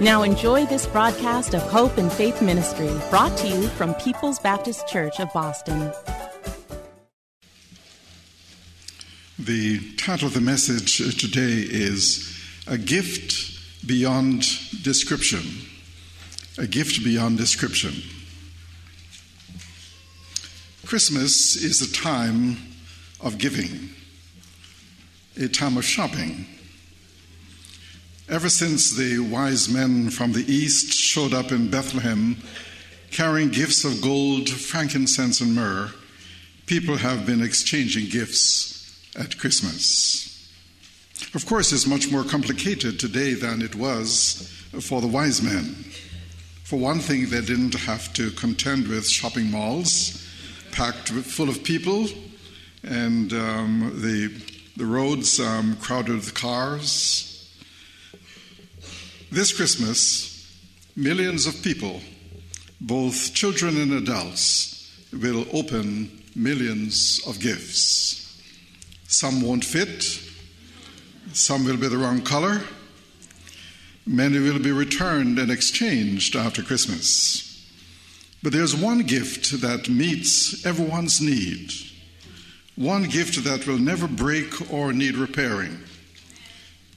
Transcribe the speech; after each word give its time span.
Now 0.00 0.22
enjoy 0.22 0.64
this 0.66 0.86
broadcast 0.86 1.56
of 1.56 1.62
Hope 1.62 1.98
and 1.98 2.12
Faith 2.12 2.40
Ministry, 2.40 2.88
brought 3.10 3.36
to 3.38 3.48
you 3.48 3.66
from 3.66 3.94
People's 3.94 4.38
Baptist 4.38 4.86
Church 4.86 5.18
of 5.18 5.28
Boston. 5.32 5.92
The 9.40 9.80
title 9.96 10.28
of 10.28 10.34
the 10.34 10.40
message 10.40 10.98
today 11.18 11.66
is 11.68 12.32
A 12.68 12.78
Gift 12.78 13.58
Beyond 13.88 14.44
Description. 14.84 15.42
A 16.58 16.68
Gift 16.68 17.02
Beyond 17.02 17.36
Description. 17.36 17.94
Christmas 20.86 21.56
is 21.56 21.82
a 21.82 21.92
time 21.92 22.56
of 23.20 23.36
giving, 23.38 23.90
a 25.36 25.48
time 25.48 25.76
of 25.76 25.84
shopping 25.84 26.46
Ever 28.30 28.50
since 28.50 28.90
the 28.94 29.20
wise 29.20 29.70
men 29.70 30.10
from 30.10 30.34
the 30.34 30.44
east 30.52 30.92
showed 30.92 31.32
up 31.32 31.50
in 31.50 31.70
Bethlehem 31.70 32.36
carrying 33.10 33.48
gifts 33.48 33.86
of 33.86 34.02
gold, 34.02 34.50
frankincense, 34.50 35.40
and 35.40 35.54
myrrh, 35.54 35.90
people 36.66 36.98
have 36.98 37.24
been 37.24 37.42
exchanging 37.42 38.04
gifts 38.10 39.02
at 39.18 39.38
Christmas. 39.38 40.52
Of 41.34 41.46
course, 41.46 41.72
it's 41.72 41.86
much 41.86 42.12
more 42.12 42.22
complicated 42.22 43.00
today 43.00 43.32
than 43.32 43.62
it 43.62 43.74
was 43.74 44.52
for 44.78 45.00
the 45.00 45.06
wise 45.06 45.40
men. 45.40 45.86
For 46.64 46.78
one 46.78 46.98
thing, 46.98 47.30
they 47.30 47.40
didn't 47.40 47.76
have 47.76 48.12
to 48.12 48.30
contend 48.32 48.88
with 48.88 49.08
shopping 49.08 49.50
malls 49.50 50.22
packed 50.70 51.08
full 51.08 51.48
of 51.48 51.64
people 51.64 52.06
and 52.84 53.32
um, 53.32 53.90
the, 54.02 54.28
the 54.76 54.84
roads 54.84 55.40
um, 55.40 55.76
crowded 55.76 56.16
with 56.16 56.34
cars 56.34 57.27
this 59.30 59.52
Christmas, 59.52 60.58
millions 60.96 61.46
of 61.46 61.62
people, 61.62 62.00
both 62.80 63.34
children 63.34 63.76
and 63.80 63.92
adults, 63.92 64.90
will 65.12 65.44
open 65.52 66.22
millions 66.34 67.20
of 67.26 67.38
gifts. 67.40 68.40
Some 69.06 69.42
won't 69.42 69.64
fit, 69.64 70.02
some 71.32 71.64
will 71.64 71.76
be 71.76 71.88
the 71.88 71.98
wrong 71.98 72.22
color, 72.22 72.62
many 74.06 74.38
will 74.38 74.58
be 74.58 74.72
returned 74.72 75.38
and 75.38 75.50
exchanged 75.50 76.34
after 76.34 76.62
Christmas. 76.62 77.44
But 78.42 78.52
there's 78.52 78.74
one 78.74 79.00
gift 79.00 79.60
that 79.60 79.88
meets 79.88 80.64
everyone's 80.64 81.20
need, 81.20 81.72
one 82.76 83.04
gift 83.04 83.44
that 83.44 83.66
will 83.66 83.78
never 83.78 84.08
break 84.08 84.72
or 84.72 84.92
need 84.92 85.16
repairing. 85.16 85.78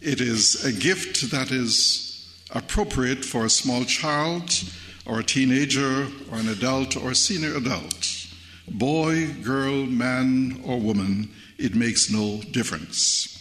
It 0.01 0.21
is 0.21 0.63
a 0.63 0.71
gift 0.71 1.31
that 1.31 1.51
is 1.51 2.10
appropriate 2.53 3.23
for 3.23 3.45
a 3.45 3.49
small 3.49 3.83
child 3.85 4.63
or 5.05 5.19
a 5.19 5.23
teenager 5.23 6.07
or 6.31 6.37
an 6.37 6.49
adult 6.49 6.95
or 6.95 7.13
senior 7.13 7.55
adult. 7.55 8.27
Boy, 8.67 9.33
girl, 9.43 9.85
man, 9.85 10.61
or 10.65 10.79
woman, 10.79 11.29
it 11.57 11.75
makes 11.75 12.11
no 12.11 12.41
difference. 12.51 13.37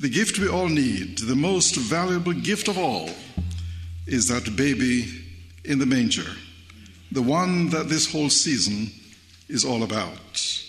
The 0.00 0.10
gift 0.10 0.38
we 0.38 0.48
all 0.48 0.68
need, 0.68 1.18
the 1.18 1.36
most 1.36 1.76
valuable 1.76 2.34
gift 2.34 2.68
of 2.68 2.76
all, 2.76 3.08
is 4.06 4.28
that 4.28 4.56
baby 4.56 5.06
in 5.64 5.78
the 5.78 5.86
manger, 5.86 6.30
the 7.10 7.22
one 7.22 7.70
that 7.70 7.88
this 7.88 8.10
whole 8.10 8.28
season 8.28 8.90
is 9.48 9.64
all 9.64 9.82
about. 9.82 10.62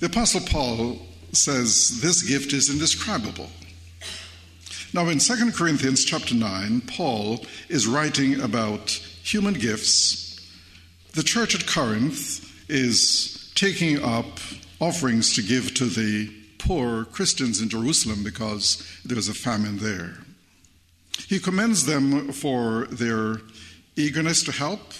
The 0.00 0.06
Apostle 0.06 0.42
Paul 0.48 0.98
says 1.32 2.00
this 2.00 2.22
gift 2.22 2.52
is 2.52 2.70
indescribable. 2.70 3.50
Now, 4.94 5.06
in 5.08 5.18
2 5.18 5.52
Corinthians 5.52 6.04
chapter 6.04 6.34
9, 6.34 6.80
Paul 6.82 7.44
is 7.68 7.86
writing 7.86 8.40
about 8.40 8.90
human 9.22 9.52
gifts. 9.52 10.40
The 11.12 11.22
church 11.22 11.54
at 11.54 11.66
Corinth 11.66 12.44
is 12.70 13.52
taking 13.54 14.02
up 14.02 14.38
offerings 14.80 15.34
to 15.34 15.42
give 15.42 15.74
to 15.74 15.86
the 15.86 16.32
poor 16.58 17.04
Christians 17.04 17.60
in 17.60 17.68
Jerusalem 17.68 18.24
because 18.24 18.82
there 19.04 19.16
was 19.16 19.28
a 19.28 19.34
famine 19.34 19.78
there. 19.78 20.14
He 21.28 21.38
commends 21.38 21.84
them 21.84 22.32
for 22.32 22.86
their 22.86 23.42
eagerness 23.94 24.42
to 24.44 24.52
help 24.52 24.94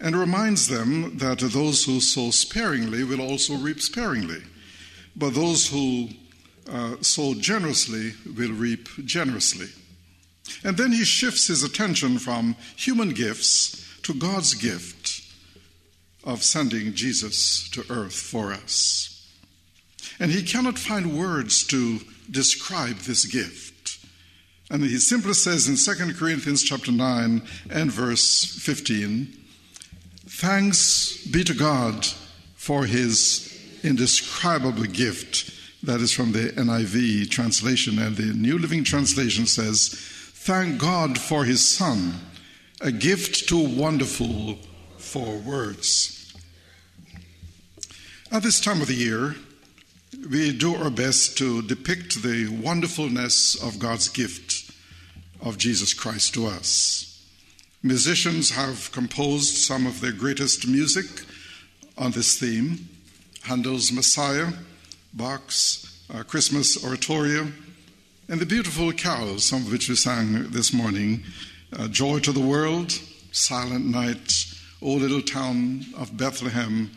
and 0.00 0.16
reminds 0.16 0.66
them 0.66 1.18
that 1.18 1.38
those 1.38 1.84
who 1.84 2.00
sow 2.00 2.32
sparingly 2.32 3.04
will 3.04 3.20
also 3.20 3.54
reap 3.54 3.80
sparingly. 3.80 4.42
But 5.14 5.34
those 5.34 5.68
who 5.68 6.08
uh, 6.70 6.96
sow 7.00 7.34
generously 7.34 8.12
will 8.36 8.52
reap 8.52 8.88
generously. 9.04 9.68
And 10.64 10.76
then 10.76 10.92
he 10.92 11.04
shifts 11.04 11.46
his 11.46 11.62
attention 11.62 12.18
from 12.18 12.56
human 12.76 13.10
gifts 13.10 14.00
to 14.02 14.14
God's 14.14 14.54
gift 14.54 15.22
of 16.24 16.42
sending 16.42 16.94
Jesus 16.94 17.68
to 17.70 17.84
earth 17.90 18.14
for 18.14 18.52
us. 18.52 19.08
And 20.20 20.30
he 20.30 20.42
cannot 20.42 20.78
find 20.78 21.18
words 21.18 21.64
to 21.68 22.00
describe 22.30 22.98
this 22.98 23.24
gift. 23.24 23.98
And 24.70 24.82
he 24.82 24.98
simply 24.98 25.34
says 25.34 25.68
in 25.68 25.76
2 25.76 26.14
Corinthians 26.14 26.62
chapter 26.62 26.92
9 26.92 27.42
and 27.70 27.92
verse 27.92 28.44
15, 28.44 29.36
Thanks 30.26 31.26
be 31.26 31.44
to 31.44 31.54
God 31.54 32.06
for 32.54 32.86
his 32.86 33.48
indescribable 33.82 34.84
gift 34.84 35.51
that 35.82 36.00
is 36.00 36.12
from 36.12 36.32
the 36.32 36.50
NIV 36.50 37.30
translation, 37.30 37.98
and 37.98 38.16
the 38.16 38.32
New 38.34 38.58
Living 38.58 38.84
Translation 38.84 39.46
says, 39.46 39.88
Thank 39.88 40.80
God 40.80 41.18
for 41.18 41.44
His 41.44 41.68
Son, 41.68 42.14
a 42.80 42.92
gift 42.92 43.48
too 43.48 43.76
wonderful 43.76 44.58
for 44.98 45.38
words. 45.38 46.34
At 48.30 48.42
this 48.42 48.60
time 48.60 48.80
of 48.80 48.86
the 48.86 48.94
year, 48.94 49.34
we 50.30 50.56
do 50.56 50.76
our 50.76 50.90
best 50.90 51.36
to 51.38 51.62
depict 51.62 52.22
the 52.22 52.48
wonderfulness 52.48 53.60
of 53.62 53.78
God's 53.78 54.08
gift 54.08 54.70
of 55.40 55.58
Jesus 55.58 55.92
Christ 55.92 56.34
to 56.34 56.46
us. 56.46 57.08
Musicians 57.82 58.50
have 58.50 58.92
composed 58.92 59.56
some 59.56 59.86
of 59.86 60.00
their 60.00 60.12
greatest 60.12 60.68
music 60.68 61.06
on 61.98 62.12
this 62.12 62.38
theme 62.38 62.88
Handel's 63.42 63.90
Messiah 63.90 64.52
Bach's 65.14 66.02
uh, 66.12 66.22
Christmas 66.22 66.82
Oratorio, 66.82 67.52
and 68.28 68.40
the 68.40 68.46
beautiful 68.46 68.90
carols, 68.92 69.44
some 69.44 69.66
of 69.66 69.70
which 69.70 69.90
we 69.90 69.94
sang 69.94 70.50
this 70.50 70.72
morning 70.72 71.22
uh, 71.78 71.86
Joy 71.88 72.18
to 72.20 72.32
the 72.32 72.40
World, 72.40 72.92
Silent 73.30 73.84
Night, 73.84 74.32
O 74.80 74.92
Little 74.92 75.20
Town 75.20 75.84
of 75.98 76.16
Bethlehem, 76.16 76.90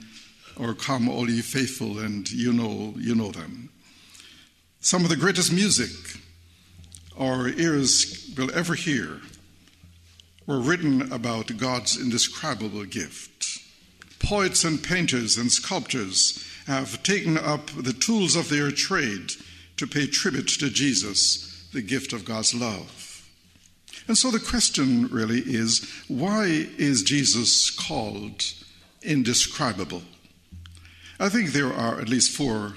or 0.57 0.73
Come, 0.73 1.09
All 1.09 1.29
Ye 1.29 1.41
Faithful, 1.41 1.99
and 1.99 2.31
you 2.31 2.53
know, 2.53 2.93
you 2.97 3.15
know 3.15 3.31
them. 3.31 3.69
Some 4.79 5.03
of 5.03 5.09
the 5.09 5.17
greatest 5.17 5.51
music 5.51 5.89
our 7.19 7.49
ears 7.49 8.33
will 8.37 8.53
ever 8.55 8.75
hear 8.75 9.19
were 10.47 10.59
written 10.59 11.11
about 11.11 11.57
God's 11.57 11.99
indescribable 11.99 12.85
gift. 12.85 13.59
Poets 14.19 14.63
and 14.63 14.81
painters 14.81 15.35
and 15.37 15.51
sculptors 15.51 16.44
have 16.67 17.03
taken 17.03 17.37
up 17.37 17.67
the 17.67 17.93
tools 17.93 18.35
of 18.35 18.49
their 18.49 18.71
trade 18.71 19.31
to 19.77 19.87
pay 19.87 20.07
tribute 20.07 20.47
to 20.47 20.69
Jesus, 20.69 21.67
the 21.73 21.81
gift 21.81 22.13
of 22.13 22.25
God's 22.25 22.53
love. 22.53 23.05
And 24.07 24.17
so 24.17 24.31
the 24.31 24.39
question 24.39 25.07
really 25.07 25.39
is 25.39 25.89
why 26.07 26.67
is 26.77 27.03
Jesus 27.03 27.69
called 27.69 28.43
indescribable? 29.01 30.03
I 31.19 31.29
think 31.29 31.51
there 31.51 31.73
are 31.73 31.99
at 31.99 32.09
least 32.09 32.35
four, 32.35 32.75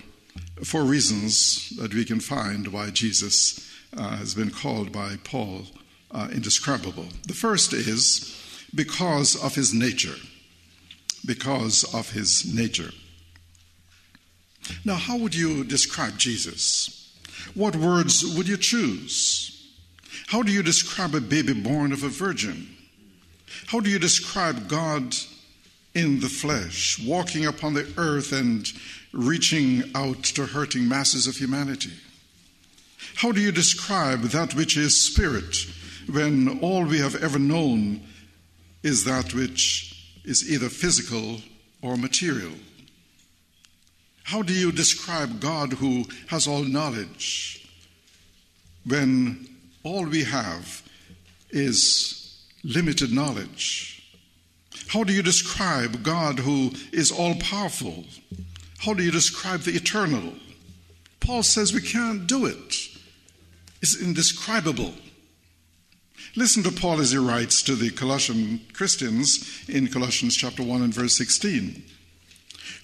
four 0.64 0.85
reasons 0.85 1.70
that 1.76 1.94
we 1.94 2.05
can 2.05 2.20
find 2.20 2.69
why 2.69 2.90
Jesus 2.90 3.69
uh, 3.96 4.17
has 4.17 4.35
been 4.35 4.50
called 4.50 4.93
by 4.93 5.17
Paul 5.25 5.62
uh, 6.11 6.29
indescribable. 6.32 7.06
The 7.26 7.35
first 7.35 7.73
is 7.73 8.35
because 8.75 9.35
of 9.43 9.55
his 9.55 9.75
nature. 9.75 10.17
Because 11.26 11.85
of 11.94 12.12
his 12.12 12.55
nature. 12.55 12.90
Now, 14.85 14.94
how 14.94 15.17
would 15.17 15.35
you 15.35 15.65
describe 15.65 16.19
Jesus? 16.19 17.12
What 17.55 17.76
words 17.76 18.25
would 18.37 18.49
you 18.49 18.56
choose? 18.56 19.49
How 20.26 20.43
do 20.43 20.53
you 20.53 20.62
describe 20.62 21.15
a 21.15 21.20
baby 21.20 21.55
born 21.55 21.93
of 21.93 22.03
a 22.03 22.09
virgin? 22.09 22.69
How 23.67 23.81
do 23.81 23.91
you 23.91 23.99
describe 23.99 24.69
God 24.69 25.15
in 25.94 26.20
the 26.20 26.29
flesh, 26.29 26.99
walking 27.05 27.47
upon 27.47 27.75
the 27.75 27.91
earth 27.97 28.32
and 28.32 28.67
reaching 29.12 29.85
out 29.94 30.23
to 30.23 30.47
hurting 30.47 30.88
masses 30.88 31.26
of 31.26 31.37
humanity? 31.37 31.93
How 33.17 33.32
do 33.32 33.41
you 33.41 33.53
describe 33.53 34.21
that 34.23 34.55
which 34.55 34.76
is 34.76 35.06
spirit 35.06 35.67
when 36.11 36.61
all 36.61 36.85
we 36.85 36.99
have 36.99 37.17
ever 37.17 37.38
known 37.38 38.03
is 38.82 39.05
that 39.05 39.35
which 39.35 40.06
is 40.25 40.50
either 40.50 40.69
physical 40.69 41.41
or 41.82 41.97
material? 41.97 42.53
How 44.29 44.43
do 44.43 44.53
you 44.53 44.73
describe 44.73 45.41
God 45.41 45.73
who 45.73 46.05
has 46.27 46.47
all 46.47 46.63
knowledge 46.63 47.67
when 48.85 49.49
all 49.85 50.05
we 50.05 50.25
have 50.25 50.83
is 51.49 52.45
limited 52.63 53.11
knowledge? 53.11 54.07
How 54.89 55.03
do 55.03 55.15
you 55.15 55.23
describe 55.23 56.03
God 56.03 56.41
who 56.41 56.73
is 56.93 57.11
all 57.11 57.37
powerful? 57.37 58.05
How 58.81 58.93
do 58.93 59.03
you 59.03 59.11
describe 59.11 59.61
the 59.61 59.75
eternal? 59.75 60.35
Paul 61.21 61.43
says 61.43 61.73
we 61.73 61.81
can't 61.81 62.27
do 62.27 62.45
it. 62.45 62.75
It's 63.81 63.99
indescribable. 63.99 64.93
Listen 66.37 66.63
to 66.65 66.71
Paul 66.71 67.01
as 67.01 67.13
he 67.13 67.17
writes 67.17 67.63
to 67.63 67.75
the 67.75 67.89
Colossian 67.93 68.61
Christians 68.75 69.65
in 69.71 69.89
Colossians 69.89 70.37
chapter 70.37 70.63
1 70.63 70.83
and 70.83 70.93
verse 70.93 71.17
16. 71.17 71.83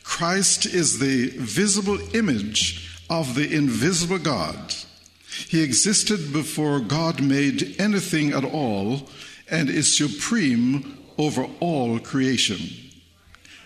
Christ 0.03 0.67
is 0.67 0.99
the 0.99 1.31
visible 1.31 1.99
image 2.15 3.03
of 3.11 3.35
the 3.35 3.55
invisible 3.55 4.19
God. 4.19 4.75
He 5.49 5.63
existed 5.63 6.33
before 6.33 6.81
God 6.81 7.23
made 7.23 7.77
anything 7.79 8.33
at 8.33 8.45
all 8.45 9.09
and 9.51 9.69
is 9.69 9.97
supreme 9.97 10.99
over 11.19 11.47
all 11.61 11.99
creation. 11.99 12.59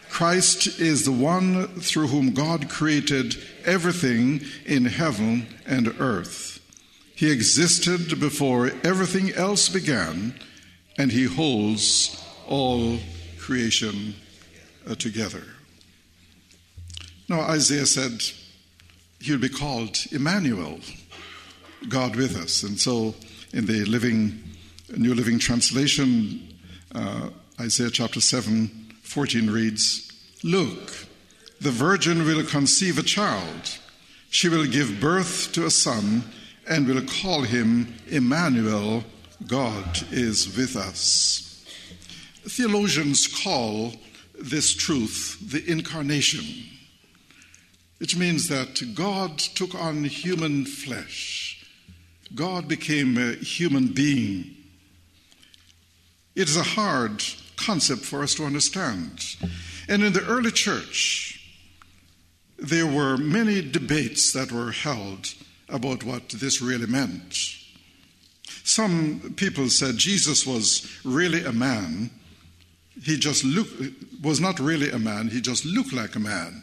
Christ 0.08 0.80
is 0.80 1.04
the 1.04 1.12
one 1.12 1.68
through 1.80 2.08
whom 2.08 2.32
God 2.32 2.68
created 2.68 3.36
everything 3.64 4.40
in 4.64 4.86
heaven 4.86 5.46
and 5.66 5.94
earth. 6.00 6.60
He 7.14 7.30
existed 7.30 8.18
before 8.18 8.72
everything 8.82 9.32
else 9.32 9.68
began, 9.68 10.34
and 10.96 11.12
he 11.12 11.24
holds 11.24 12.24
all 12.46 12.98
creation 13.38 14.14
together. 14.98 15.44
Now, 17.28 17.42
Isaiah 17.42 17.84
said 17.84 18.22
he 19.20 19.32
would 19.32 19.40
be 19.42 19.50
called 19.50 19.98
Emmanuel, 20.10 20.80
God 21.88 22.16
with 22.16 22.36
us. 22.36 22.62
And 22.62 22.80
so, 22.80 23.14
in 23.52 23.66
the 23.66 23.84
Living, 23.84 24.42
New 24.96 25.14
Living 25.14 25.38
Translation, 25.38 26.56
uh, 26.94 27.28
Isaiah 27.60 27.90
chapter 27.90 28.22
7, 28.22 28.70
14 29.02 29.50
reads 29.50 30.10
Look, 30.42 31.06
the 31.60 31.70
virgin 31.70 32.24
will 32.24 32.44
conceive 32.44 32.98
a 32.98 33.02
child. 33.02 33.78
She 34.30 34.48
will 34.48 34.66
give 34.66 35.00
birth 35.00 35.52
to 35.52 35.66
a 35.66 35.70
son 35.70 36.22
and 36.66 36.86
will 36.86 37.02
call 37.02 37.42
him 37.42 37.94
Emmanuel, 38.06 39.04
God 39.46 40.00
is 40.12 40.56
with 40.56 40.76
us. 40.76 41.64
Theologians 42.44 43.26
call 43.26 43.92
this 44.40 44.72
truth 44.72 45.38
the 45.42 45.68
incarnation, 45.70 46.44
which 47.98 48.16
means 48.16 48.48
that 48.48 48.94
God 48.94 49.38
took 49.38 49.74
on 49.74 50.04
human 50.04 50.64
flesh. 50.64 51.66
God 52.34 52.68
became 52.68 53.18
a 53.18 53.34
human 53.34 53.88
being. 53.88 54.54
It 56.34 56.48
is 56.48 56.56
a 56.56 56.62
hard 56.62 57.22
concept 57.56 58.02
for 58.02 58.22
us 58.22 58.34
to 58.36 58.44
understand. 58.44 59.24
And 59.88 60.04
in 60.04 60.12
the 60.12 60.24
early 60.26 60.52
church, 60.52 61.34
there 62.58 62.86
were 62.86 63.16
many 63.16 63.62
debates 63.62 64.32
that 64.32 64.52
were 64.52 64.72
held 64.72 65.34
about 65.68 66.04
what 66.04 66.28
this 66.28 66.60
really 66.62 66.86
meant. 66.86 67.36
Some 68.64 69.34
people 69.36 69.68
said 69.70 69.96
Jesus 69.96 70.46
was 70.46 70.88
really 71.04 71.44
a 71.44 71.52
man. 71.52 72.10
He 73.02 73.16
just 73.16 73.44
look, 73.44 73.68
was 74.22 74.40
not 74.40 74.60
really 74.60 74.90
a 74.90 74.98
man, 74.98 75.28
he 75.28 75.40
just 75.40 75.64
looked 75.64 75.92
like 75.92 76.14
a 76.16 76.20
man. 76.20 76.62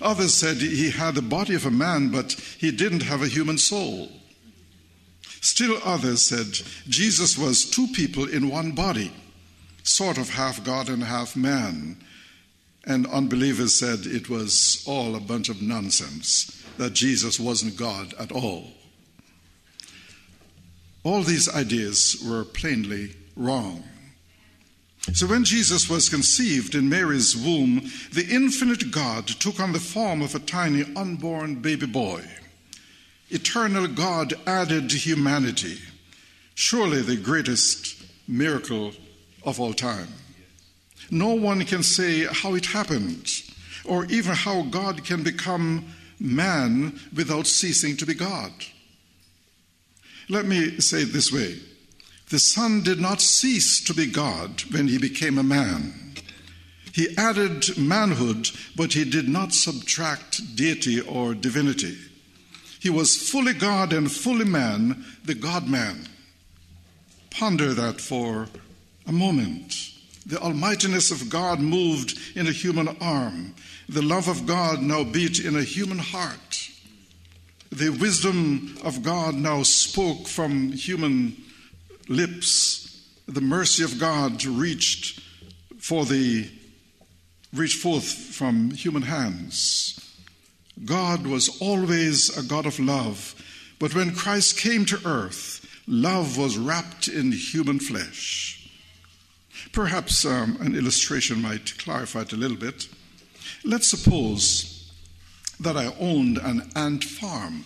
Others 0.00 0.34
said 0.34 0.56
he 0.56 0.90
had 0.90 1.14
the 1.14 1.22
body 1.22 1.54
of 1.54 1.66
a 1.66 1.70
man, 1.70 2.10
but 2.10 2.32
he 2.58 2.70
didn't 2.70 3.02
have 3.02 3.22
a 3.22 3.28
human 3.28 3.58
soul. 3.58 4.10
Still 5.40 5.78
others 5.84 6.22
said 6.22 6.46
Jesus 6.88 7.38
was 7.38 7.64
two 7.64 7.86
people 7.88 8.28
in 8.28 8.50
one 8.50 8.72
body, 8.72 9.12
sort 9.82 10.18
of 10.18 10.30
half 10.30 10.64
God 10.64 10.88
and 10.88 11.04
half 11.04 11.36
man. 11.36 11.98
And 12.84 13.06
unbelievers 13.06 13.78
said 13.78 14.00
it 14.06 14.28
was 14.28 14.82
all 14.86 15.14
a 15.14 15.20
bunch 15.20 15.48
of 15.48 15.62
nonsense, 15.62 16.64
that 16.78 16.92
Jesus 16.92 17.38
wasn't 17.38 17.76
God 17.76 18.14
at 18.18 18.32
all. 18.32 18.72
All 21.04 21.22
these 21.22 21.48
ideas 21.48 22.22
were 22.26 22.44
plainly 22.44 23.14
wrong. 23.36 23.84
So, 25.12 25.26
when 25.28 25.44
Jesus 25.44 25.88
was 25.88 26.08
conceived 26.08 26.74
in 26.74 26.88
Mary's 26.88 27.36
womb, 27.36 27.90
the 28.12 28.26
infinite 28.28 28.90
God 28.90 29.28
took 29.28 29.60
on 29.60 29.72
the 29.72 29.78
form 29.78 30.20
of 30.20 30.34
a 30.34 30.40
tiny 30.40 30.84
unborn 30.96 31.56
baby 31.56 31.86
boy. 31.86 32.22
Eternal 33.30 33.86
God 33.86 34.34
added 34.46 34.90
humanity, 34.92 35.78
surely 36.54 37.02
the 37.02 37.16
greatest 37.16 38.04
miracle 38.26 38.92
of 39.44 39.60
all 39.60 39.72
time. 39.72 40.08
No 41.10 41.34
one 41.34 41.64
can 41.64 41.82
say 41.82 42.26
how 42.26 42.54
it 42.54 42.66
happened, 42.66 43.30
or 43.84 44.06
even 44.06 44.34
how 44.34 44.62
God 44.62 45.04
can 45.04 45.22
become 45.22 45.86
man 46.18 46.98
without 47.14 47.46
ceasing 47.46 47.96
to 47.98 48.06
be 48.06 48.14
God. 48.14 48.52
Let 50.28 50.46
me 50.46 50.80
say 50.80 51.02
it 51.02 51.12
this 51.12 51.32
way 51.32 51.60
the 52.28 52.38
Son 52.38 52.82
did 52.82 53.00
not 53.00 53.20
cease 53.20 53.80
to 53.84 53.94
be 53.94 54.06
God 54.06 54.62
when 54.72 54.88
he 54.88 54.98
became 54.98 55.38
a 55.38 55.44
man. 55.44 55.94
He 56.92 57.14
added 57.16 57.76
manhood, 57.76 58.48
but 58.74 58.94
he 58.94 59.04
did 59.04 59.28
not 59.28 59.52
subtract 59.52 60.56
deity 60.56 61.00
or 61.00 61.34
divinity. 61.34 61.96
He 62.80 62.90
was 62.90 63.16
fully 63.16 63.52
God 63.52 63.92
and 63.92 64.10
fully 64.10 64.44
man, 64.44 65.04
the 65.24 65.34
God 65.34 65.68
man. 65.68 66.08
Ponder 67.30 67.74
that 67.74 68.00
for 68.00 68.48
a 69.06 69.12
moment. 69.12 69.74
The 70.24 70.38
almightiness 70.40 71.10
of 71.10 71.28
God 71.28 71.60
moved 71.60 72.18
in 72.34 72.46
a 72.46 72.52
human 72.52 72.88
arm. 73.00 73.54
The 73.88 74.02
love 74.02 74.26
of 74.26 74.46
God 74.46 74.82
now 74.82 75.04
beat 75.04 75.38
in 75.38 75.54
a 75.54 75.62
human 75.62 75.98
heart. 75.98 76.70
The 77.70 77.90
wisdom 77.90 78.78
of 78.82 79.02
God 79.02 79.34
now 79.34 79.62
spoke 79.62 80.26
from 80.26 80.72
human 80.72 81.36
lips. 82.08 82.82
The 83.26 83.40
mercy 83.40 83.82
of 83.82 83.98
God 83.98 84.44
reached 84.44 85.20
for 85.78 86.04
the 86.04 86.48
reached 87.52 87.80
forth 87.80 88.04
from 88.04 88.70
human 88.72 89.02
hands. 89.02 89.98
God 90.84 91.26
was 91.26 91.60
always 91.60 92.36
a 92.36 92.42
God 92.42 92.66
of 92.66 92.78
love, 92.78 93.34
but 93.78 93.94
when 93.94 94.14
Christ 94.14 94.58
came 94.58 94.84
to 94.86 95.00
earth, 95.06 95.66
love 95.86 96.36
was 96.36 96.58
wrapped 96.58 97.08
in 97.08 97.32
human 97.32 97.78
flesh. 97.78 98.70
Perhaps 99.72 100.24
um, 100.24 100.58
an 100.60 100.74
illustration 100.74 101.40
might 101.40 101.78
clarify 101.78 102.22
it 102.22 102.32
a 102.32 102.36
little 102.36 102.56
bit. 102.56 102.88
Let's 103.64 103.88
suppose 103.88 104.92
that 105.60 105.76
I 105.76 105.94
owned 105.98 106.38
an 106.38 106.70
ant 106.76 107.04
farm. 107.04 107.64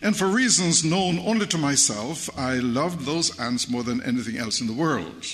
And 0.00 0.16
for 0.16 0.26
reasons 0.26 0.84
known 0.84 1.18
only 1.18 1.46
to 1.46 1.58
myself, 1.58 2.30
I 2.38 2.54
loved 2.54 3.04
those 3.04 3.38
ants 3.38 3.68
more 3.68 3.82
than 3.82 4.02
anything 4.02 4.38
else 4.38 4.60
in 4.60 4.66
the 4.66 4.72
world. 4.72 5.24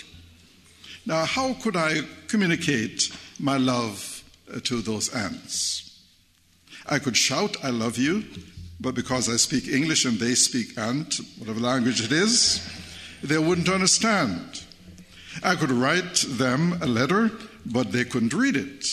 Now, 1.06 1.26
how 1.26 1.52
could 1.54 1.76
I 1.76 2.00
communicate 2.28 3.10
my 3.38 3.58
love 3.58 4.22
uh, 4.52 4.60
to 4.64 4.80
those 4.80 5.14
ants? 5.14 6.00
I 6.86 6.98
could 6.98 7.16
shout, 7.16 7.56
I 7.62 7.70
love 7.70 7.98
you, 7.98 8.24
but 8.80 8.94
because 8.94 9.28
I 9.28 9.36
speak 9.36 9.68
English 9.68 10.04
and 10.04 10.18
they 10.18 10.34
speak 10.34 10.76
Ant, 10.78 11.18
whatever 11.38 11.60
language 11.60 12.02
it 12.02 12.12
is, 12.12 12.66
they 13.22 13.38
wouldn't 13.38 13.68
understand. 13.68 14.62
I 15.42 15.56
could 15.56 15.70
write 15.70 16.24
them 16.28 16.78
a 16.82 16.86
letter, 16.86 17.30
but 17.64 17.92
they 17.92 18.04
couldn't 18.04 18.34
read 18.34 18.56
it. 18.56 18.86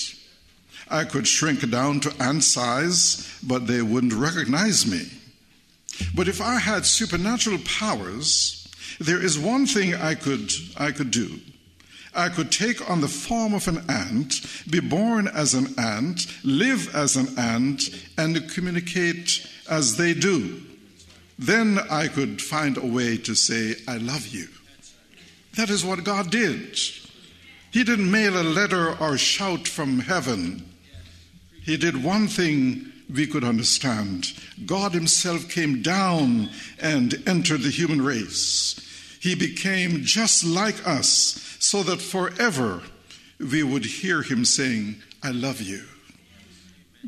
I 0.89 1.03
could 1.03 1.27
shrink 1.27 1.69
down 1.69 1.99
to 2.01 2.13
ant 2.21 2.43
size, 2.43 3.39
but 3.43 3.67
they 3.67 3.81
wouldn't 3.81 4.13
recognize 4.13 4.85
me. 4.85 5.09
But 6.15 6.27
if 6.27 6.41
I 6.41 6.59
had 6.59 6.85
supernatural 6.85 7.59
powers, 7.65 8.67
there 8.99 9.23
is 9.23 9.37
one 9.39 9.65
thing 9.65 9.95
I 9.95 10.15
could, 10.15 10.51
I 10.77 10.91
could 10.91 11.11
do. 11.11 11.39
I 12.13 12.29
could 12.29 12.51
take 12.51 12.89
on 12.89 12.99
the 13.01 13.07
form 13.07 13.53
of 13.53 13.67
an 13.67 13.89
ant, 13.89 14.41
be 14.69 14.81
born 14.81 15.27
as 15.27 15.53
an 15.53 15.73
ant, 15.79 16.27
live 16.43 16.93
as 16.93 17.15
an 17.15 17.37
ant, 17.39 17.89
and 18.17 18.51
communicate 18.51 19.47
as 19.69 19.95
they 19.95 20.13
do. 20.13 20.61
Then 21.39 21.79
I 21.89 22.07
could 22.07 22.41
find 22.41 22.77
a 22.77 22.85
way 22.85 23.17
to 23.17 23.33
say, 23.33 23.75
I 23.87 23.97
love 23.97 24.27
you. 24.27 24.47
That 25.55 25.69
is 25.69 25.85
what 25.85 26.03
God 26.03 26.29
did. 26.29 26.77
He 27.71 27.83
didn't 27.83 28.11
mail 28.11 28.39
a 28.39 28.43
letter 28.43 28.97
or 28.99 29.17
shout 29.17 29.67
from 29.67 29.99
heaven. 29.99 30.67
He 31.63 31.77
did 31.77 32.03
one 32.03 32.27
thing 32.27 32.90
we 33.13 33.27
could 33.27 33.43
understand 33.43 34.33
God 34.65 34.93
Himself 34.93 35.49
came 35.49 35.81
down 35.81 36.49
and 36.79 37.21
entered 37.27 37.61
the 37.61 37.69
human 37.69 38.01
race. 38.01 38.79
He 39.19 39.35
became 39.35 40.03
just 40.03 40.43
like 40.43 40.87
us 40.87 41.57
so 41.59 41.83
that 41.83 42.01
forever 42.01 42.81
we 43.39 43.63
would 43.63 43.85
hear 43.85 44.21
Him 44.21 44.45
saying, 44.45 44.95
I 45.23 45.31
love 45.31 45.61
you. 45.61 45.83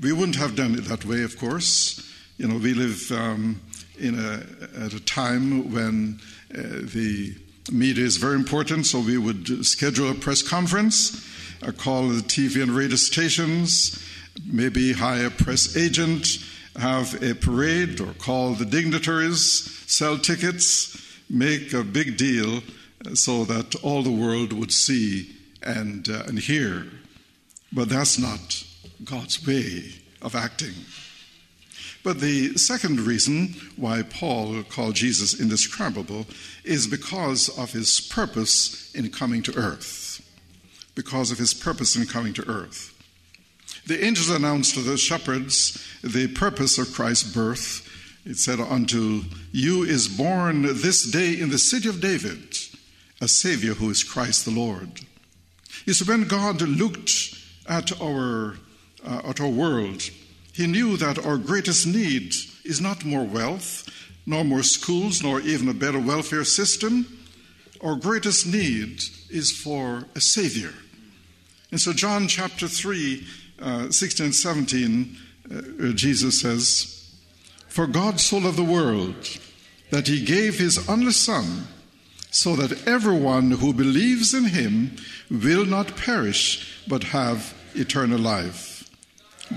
We 0.02 0.12
wouldn't 0.12 0.38
have 0.38 0.56
done 0.56 0.76
it 0.76 0.86
that 0.86 1.06
way, 1.06 1.24
of 1.24 1.38
course. 1.38 2.10
You 2.38 2.48
know, 2.48 2.58
we 2.58 2.74
live 2.74 3.12
um, 3.12 3.62
in 4.00 4.20
a, 4.20 4.44
at 4.84 4.94
a 4.94 5.00
time 5.00 5.72
when 5.72 6.20
uh, 6.54 6.62
the 6.94 7.36
media 7.72 8.04
is 8.04 8.18
very 8.18 8.36
important, 8.36 8.86
so 8.86 9.00
we 9.00 9.18
would 9.18 9.66
schedule 9.66 10.10
a 10.10 10.16
press 10.16 10.42
conference, 10.42 11.28
uh, 11.62 11.72
call 11.72 12.10
the 12.10 12.22
TV 12.22 12.62
and 12.62 12.72
radio 12.72 12.96
stations, 12.96 14.04
maybe 14.46 14.94
hire 14.94 15.28
a 15.28 15.32
press 15.32 15.76
agent, 15.76 16.40
have 16.76 17.22
a 17.22 17.36
parade, 17.36 18.00
or 18.00 18.14
call 18.14 18.54
the 18.54 18.66
dignitaries, 18.66 19.84
sell 19.88 20.18
tickets, 20.18 20.98
make 21.30 21.74
a 21.74 21.84
big 21.84 22.18
deal 22.18 22.62
uh, 23.06 23.16
so 23.16 23.44
that 23.46 23.76
all 23.84 24.04
the 24.04 24.12
world 24.12 24.54
would 24.54 24.72
see 24.72 25.36
and, 25.62 26.10
uh, 26.10 26.24
and 26.28 26.40
hear. 26.40 26.86
But 27.72 27.90
that's 27.90 28.18
not 28.18 28.64
God's 29.04 29.46
way 29.46 29.94
of 30.22 30.36
acting. 30.36 30.74
But 32.04 32.20
the 32.20 32.58
second 32.58 33.00
reason 33.00 33.56
why 33.78 34.04
Paul 34.04 34.62
called 34.64 34.96
Jesus 34.96 35.40
indescribable 35.40 36.28
is 36.64 36.86
because 36.86 37.50
of 37.58 37.72
his 37.72 38.02
purpose 38.02 38.94
in 38.94 39.10
coming 39.10 39.42
to 39.44 39.56
earth. 39.56 40.22
Because 40.96 41.32
of 41.32 41.38
his 41.38 41.54
purpose 41.54 41.96
in 41.96 42.06
coming 42.06 42.34
to 42.34 42.48
earth. 42.48 42.94
The 43.86 44.04
angels 44.04 44.30
announced 44.30 44.76
to 44.76 44.82
the 44.82 44.98
shepherds 44.98 45.86
the 46.04 46.28
purpose 46.28 46.78
of 46.78 46.94
Christ's 46.94 47.34
birth. 47.34 47.90
It 48.26 48.38
said, 48.38 48.60
Unto 48.60 49.24
you 49.52 49.84
is 49.84 50.08
born 50.08 50.62
this 50.62 51.10
day 51.10 51.38
in 51.38 51.50
the 51.50 51.58
city 51.58 51.90
of 51.90 52.00
David 52.00 52.58
a 53.24 53.28
Savior 53.28 53.74
who 53.74 53.90
is 53.90 54.04
Christ 54.04 54.44
the 54.44 54.52
Lord. 54.52 55.00
You 55.86 55.94
see, 55.94 56.10
when 56.10 56.28
God 56.28 56.62
looked 56.62 57.12
at 57.68 58.00
our, 58.02 58.56
uh, 59.06 59.22
at 59.30 59.40
our 59.40 59.50
world, 59.50 60.02
He 60.54 60.68
knew 60.68 60.98
that 60.98 61.26
our 61.26 61.38
greatest 61.38 61.88
need 61.88 62.34
is 62.66 62.82
not 62.82 63.06
more 63.06 63.24
wealth, 63.24 63.90
nor 64.26 64.44
more 64.44 64.64
schools, 64.64 65.24
nor 65.24 65.40
even 65.42 65.70
a 65.70 65.74
better 65.74 66.00
welfare 66.00 66.44
system. 66.44 67.08
Our 67.82 67.96
greatest 67.96 68.46
need 68.46 69.02
is 69.30 69.52
for 69.52 70.06
a 70.16 70.22
Savior. 70.22 70.74
And 71.72 71.80
so, 71.82 71.92
John 71.92 72.28
chapter 72.28 72.68
3, 72.68 73.26
uh, 73.62 73.90
16 73.90 74.28
and 74.28 74.36
17, 74.36 75.18
uh, 75.52 75.62
Jesus 75.94 76.42
says, 76.42 77.16
For 77.68 77.88
God 77.88 78.20
so 78.20 78.38
loved 78.38 78.58
the 78.58 78.64
world 78.64 79.16
that 79.92 80.08
he 80.08 80.24
gave 80.24 80.58
his 80.58 80.90
only 80.90 81.12
Son, 81.12 81.68
so 82.32 82.56
that 82.56 82.88
everyone 82.88 83.52
who 83.52 83.74
believes 83.74 84.34
in 84.34 84.46
him 84.46 84.96
will 85.30 85.66
not 85.66 85.96
perish, 85.96 86.84
but 86.88 87.04
have 87.04 87.54
eternal 87.76 88.20
life. 88.20 88.90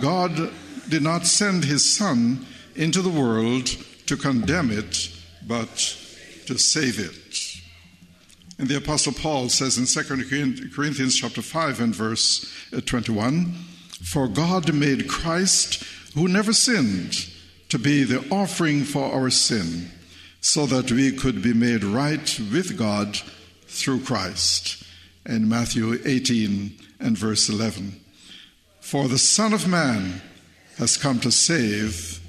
God 0.00 0.52
did 0.88 1.02
not 1.02 1.26
send 1.26 1.64
his 1.64 1.96
Son 1.96 2.44
into 2.74 3.00
the 3.00 3.08
world 3.08 3.66
to 4.06 4.16
condemn 4.16 4.70
it, 4.70 5.10
but 5.46 5.96
to 6.46 6.58
save 6.58 6.98
it. 6.98 7.62
And 8.58 8.68
the 8.68 8.76
Apostle 8.76 9.12
Paul 9.12 9.48
says 9.48 9.76
in 9.76 9.86
2 9.86 10.70
Corinthians 10.74 11.16
chapter 11.16 11.42
5 11.42 11.80
and 11.80 11.94
verse 11.94 12.50
21, 12.70 13.54
For 14.06 14.28
God 14.28 14.72
made 14.72 15.08
Christ, 15.08 15.82
who 16.14 16.28
never 16.28 16.52
sinned, 16.52 17.28
to 17.70 17.76
be 17.76 18.04
the 18.04 18.24
offering 18.30 18.84
for 18.84 19.12
our 19.12 19.30
sin, 19.30 19.90
so 20.40 20.64
that 20.66 20.92
we 20.92 21.10
could 21.10 21.42
be 21.42 21.52
made 21.52 21.82
right 21.82 22.40
with 22.52 22.78
God 22.78 23.18
through 23.66 24.04
Christ. 24.04 24.84
In 25.26 25.48
Matthew 25.48 25.98
18 26.04 26.78
and 27.00 27.18
verse 27.18 27.48
11. 27.48 28.00
For 28.78 29.08
the 29.08 29.18
Son 29.18 29.52
of 29.52 29.66
Man 29.66 30.22
has 30.78 30.96
come 30.96 31.18
to 31.18 31.32
save 31.32 32.20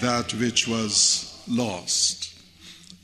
that 0.00 0.32
which 0.32 0.66
was 0.66 1.44
lost. 1.46 2.34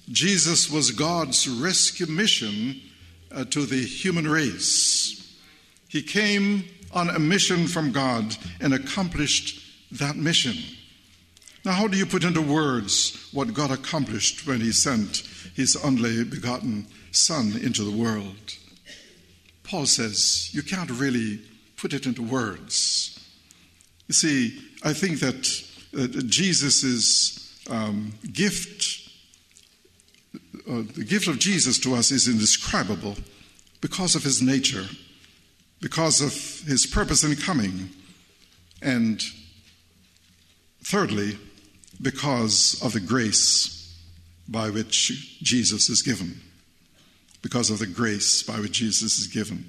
Jesus 0.08 0.70
was 0.70 0.92
God's 0.92 1.46
rescue 1.46 2.06
mission 2.06 2.80
uh, 3.30 3.44
to 3.50 3.66
the 3.66 3.84
human 3.84 4.26
race. 4.26 5.38
He 5.88 6.00
came 6.00 6.64
on 6.94 7.10
a 7.10 7.18
mission 7.18 7.66
from 7.66 7.92
God 7.92 8.36
and 8.60 8.72
accomplished 8.72 9.60
that 9.92 10.16
mission. 10.16 10.56
Now, 11.64 11.72
how 11.72 11.88
do 11.88 11.96
you 11.96 12.06
put 12.06 12.24
into 12.24 12.40
words 12.40 13.28
what 13.32 13.52
God 13.52 13.70
accomplished 13.70 14.46
when 14.46 14.60
He 14.60 14.72
sent 14.72 15.22
His 15.54 15.76
only 15.76 16.24
begotten 16.24 16.86
Son 17.10 17.58
into 17.62 17.82
the 17.84 17.96
world? 17.96 18.54
Paul 19.64 19.86
says 19.86 20.54
you 20.54 20.62
can't 20.62 20.90
really 20.90 21.40
put 21.76 21.92
it 21.92 22.06
into 22.06 22.22
words. 22.22 23.18
You 24.08 24.14
see, 24.14 24.62
I 24.82 24.92
think 24.92 25.20
that 25.20 25.64
uh, 25.96 26.06
Jesus' 26.26 27.62
um, 27.70 28.12
gift, 28.32 29.08
uh, 30.68 30.82
the 30.94 31.04
gift 31.04 31.28
of 31.28 31.38
Jesus 31.38 31.78
to 31.80 31.94
us 31.94 32.10
is 32.10 32.28
indescribable 32.28 33.16
because 33.80 34.14
of 34.14 34.22
his 34.22 34.42
nature, 34.42 34.84
because 35.84 36.22
of 36.22 36.32
his 36.66 36.86
purpose 36.86 37.22
in 37.24 37.36
coming, 37.36 37.90
and 38.80 39.22
thirdly, 40.82 41.36
because 42.00 42.80
of 42.82 42.94
the 42.94 43.00
grace 43.00 43.94
by 44.48 44.70
which 44.70 45.38
Jesus 45.42 45.90
is 45.90 46.00
given. 46.00 46.40
Because 47.42 47.68
of 47.68 47.80
the 47.80 47.86
grace 47.86 48.42
by 48.42 48.60
which 48.60 48.72
Jesus 48.72 49.18
is 49.18 49.26
given. 49.26 49.68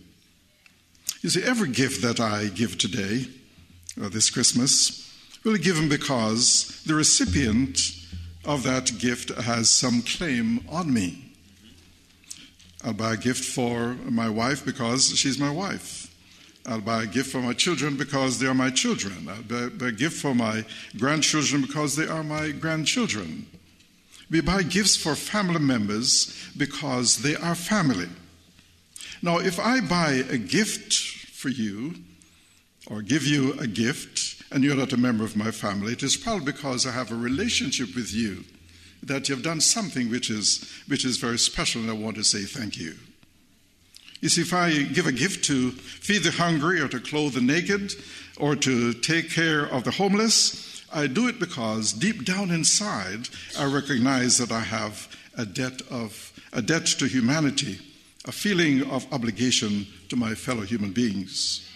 You 1.20 1.30
see, 1.30 1.44
every 1.44 1.68
gift 1.68 2.02
that 2.04 2.22
I 2.22 2.46
give 2.46 2.78
today, 2.78 3.26
uh, 4.02 4.08
this 4.08 4.30
Christmas, 4.30 5.14
will 5.44 5.58
be 5.58 5.60
given 5.60 5.90
because 5.90 6.82
the 6.86 6.96
recipient 6.96 7.78
of 8.46 8.64
that 8.64 9.00
gift 9.00 9.32
has 9.32 9.70
some 9.70 10.02
claim 10.02 10.64
on 10.70 10.94
me. 10.94 11.25
I'll 12.86 12.94
buy 12.94 13.14
a 13.14 13.18
gift 13.18 13.44
for 13.44 13.96
my 14.06 14.30
wife 14.30 14.64
because 14.64 15.18
she's 15.18 15.40
my 15.40 15.50
wife. 15.50 16.14
I'll 16.68 16.82
buy 16.82 17.04
a 17.04 17.08
gift 17.08 17.32
for 17.32 17.42
my 17.42 17.54
children 17.54 17.98
because 17.98 18.38
they 18.38 18.46
are 18.46 18.54
my 18.54 18.70
children. 18.70 19.28
I'll 19.28 19.70
buy 19.72 19.88
a 19.88 19.92
gift 19.92 20.22
for 20.22 20.36
my 20.36 20.64
grandchildren 20.96 21.64
because 21.64 21.96
they 21.96 22.06
are 22.06 22.24
my 22.24 22.52
grandchildren. 22.52 23.48
We 24.30 24.42
buy 24.42 24.62
gifts 24.62 24.96
for 24.96 25.16
family 25.16 25.60
members 25.60 26.48
because 26.58 27.24
they 27.24 27.36
are 27.36 27.56
family. 27.56 28.10
Now, 29.24 29.40
if 29.40 29.60
I 29.60 29.82
buy 29.82 30.24
a 30.30 30.38
gift 30.38 30.94
for 30.94 31.50
you 31.50 31.96
or 32.86 33.02
give 33.02 33.26
you 33.26 33.54
a 33.60 33.66
gift 33.66 34.44
and 34.52 34.64
you're 34.64 34.76
not 34.76 34.94
a 34.94 34.98
member 34.98 35.24
of 35.24 35.36
my 35.36 35.50
family, 35.50 35.94
it 35.94 36.04
is 36.04 36.16
probably 36.18 36.52
because 36.52 36.86
I 36.86 36.92
have 36.92 37.12
a 37.12 37.16
relationship 37.16 37.96
with 37.96 38.14
you 38.14 38.44
that 39.06 39.30
you've 39.30 39.44
done 39.44 39.62
something 39.62 40.10
which 40.10 40.30
is, 40.30 40.72
which 40.88 41.06
is 41.06 41.18
very 41.18 41.38
special, 41.38 41.82
and 41.82 41.90
I 41.90 41.94
want 41.94 42.18
to 42.18 42.24
say 42.24 42.44
thank 42.44 42.78
you. 42.78 42.96
You 44.22 44.30
see, 44.30 44.42
if 44.42 44.54
I 44.54 44.84
give 44.84 45.06
a 45.06 45.12
gift 45.12 45.46
to 45.46 45.72
feed 45.72 46.24
the 46.24 46.32
hungry 46.32 46.82
or 46.82 46.88
to 46.88 47.00
clothe 47.00 47.34
the 47.34 47.42
naked 47.42 47.94
or 48.38 48.56
to 48.56 48.94
take 48.94 49.30
care 49.30 49.66
of 49.66 49.84
the 49.84 49.92
homeless, 49.92 50.84
I 50.92 51.08
do 51.08 51.28
it 51.28 51.40
because 51.40 51.94
deep 51.94 52.26
down 52.26 52.52
inside 52.52 53.30
I 53.60 53.66
recognize 53.66 54.38
that 54.38 54.52
I 54.52 54.62
have 54.62 55.08
a 55.38 55.46
debt 55.46 55.82
of 55.92 56.32
a 56.54 56.62
debt 56.62 56.86
to 56.86 57.06
humanity, 57.06 57.80
a 58.26 58.32
feeling 58.32 58.90
of 58.90 59.12
obligation 59.14 59.86
to 60.10 60.16
my 60.16 60.34
fellow 60.34 60.62
human 60.62 60.92
beings. 60.92 61.70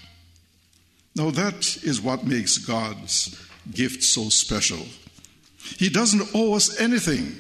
Now 1.15 1.31
that 1.31 1.77
is 1.83 2.01
what 2.01 2.25
makes 2.25 2.57
God's 2.57 3.37
gift 3.71 4.03
so 4.03 4.29
special. 4.29 4.85
He 5.77 5.89
doesn't 5.89 6.29
owe 6.33 6.53
us 6.53 6.79
anything. 6.79 7.35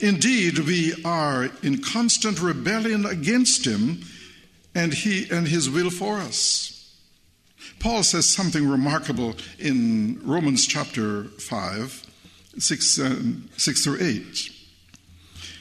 Indeed, 0.00 0.58
we 0.60 0.94
are 1.04 1.50
in 1.62 1.82
constant 1.82 2.40
rebellion 2.40 3.04
against 3.04 3.66
him 3.66 4.02
and 4.74 4.92
he 4.92 5.28
and 5.30 5.46
his 5.46 5.70
will 5.70 5.90
for 5.90 6.18
us. 6.18 6.74
Paul 7.78 8.02
says 8.02 8.28
something 8.28 8.68
remarkable 8.68 9.36
in 9.58 10.20
Romans 10.24 10.66
chapter 10.66 11.24
5, 11.24 12.02
6, 12.58 12.98
uh, 12.98 13.22
6 13.56 13.84
through 13.84 13.98
8. 14.00 14.00
He 14.00 14.52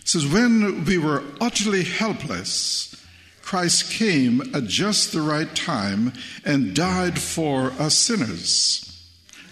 says, 0.06 0.25
When 0.25 0.86
we 0.86 0.98
were 0.98 1.24
utterly 1.42 1.84
helpless, 1.84 2.96
Christ 3.42 3.92
came 3.92 4.42
at 4.56 4.65
just 4.65 5.12
the 5.12 5.22
right 5.22 5.53
time 5.53 6.13
and 6.46 6.74
died 6.74 7.20
for 7.20 7.72
us 7.72 7.96
sinners. 7.96 8.89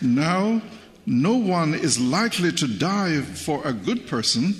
Now, 0.01 0.61
no 1.05 1.35
one 1.35 1.73
is 1.73 1.99
likely 1.99 2.51
to 2.53 2.67
die 2.67 3.21
for 3.21 3.65
a 3.65 3.73
good 3.73 4.07
person, 4.07 4.55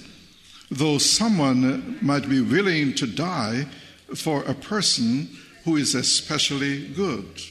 though 0.70 0.98
someone 0.98 1.98
might 2.02 2.28
be 2.30 2.42
willing 2.42 2.94
to 2.96 3.08
die 3.08 3.68
for 4.16 4.44
a 4.44 4.54
person 4.54 5.30
who 5.64 5.76
is 5.76 5.96
especially 5.96 6.88
good. 6.88 7.42